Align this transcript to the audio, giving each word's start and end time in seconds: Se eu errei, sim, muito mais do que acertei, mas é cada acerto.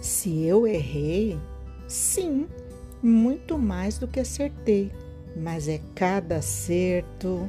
Se 0.00 0.44
eu 0.44 0.66
errei, 0.66 1.38
sim, 1.86 2.48
muito 3.02 3.58
mais 3.58 3.98
do 3.98 4.08
que 4.08 4.20
acertei, 4.20 4.90
mas 5.36 5.68
é 5.68 5.80
cada 5.94 6.36
acerto. 6.36 7.48